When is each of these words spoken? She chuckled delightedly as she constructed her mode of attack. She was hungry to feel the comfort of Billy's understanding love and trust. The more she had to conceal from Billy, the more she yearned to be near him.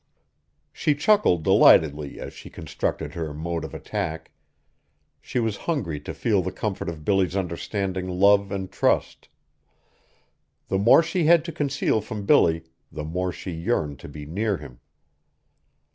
She 0.73 0.95
chuckled 0.95 1.43
delightedly 1.43 2.19
as 2.19 2.33
she 2.33 2.49
constructed 2.49 3.13
her 3.13 3.35
mode 3.35 3.63
of 3.63 3.75
attack. 3.75 4.31
She 5.21 5.39
was 5.39 5.57
hungry 5.69 5.99
to 5.99 6.11
feel 6.15 6.41
the 6.41 6.51
comfort 6.51 6.89
of 6.89 7.05
Billy's 7.05 7.35
understanding 7.35 8.09
love 8.09 8.51
and 8.51 8.71
trust. 8.71 9.29
The 10.69 10.79
more 10.79 11.03
she 11.03 11.25
had 11.25 11.45
to 11.45 11.51
conceal 11.51 12.01
from 12.01 12.25
Billy, 12.25 12.63
the 12.91 13.03
more 13.03 13.31
she 13.31 13.51
yearned 13.51 13.99
to 13.99 14.07
be 14.09 14.25
near 14.25 14.57
him. 14.57 14.79